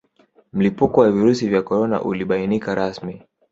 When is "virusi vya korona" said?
1.11-2.01